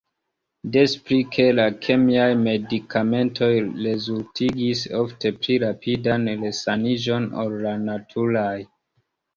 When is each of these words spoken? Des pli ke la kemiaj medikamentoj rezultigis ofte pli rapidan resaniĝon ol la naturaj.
Des 0.75 0.93
pli 1.09 1.17
ke 1.35 1.45
la 1.59 1.65
kemiaj 1.87 2.25
medikamentoj 2.45 3.51
rezultigis 3.85 4.83
ofte 5.05 5.35
pli 5.39 5.61
rapidan 5.67 6.29
resaniĝon 6.47 7.33
ol 7.45 7.57
la 7.69 7.81
naturaj. 7.89 8.53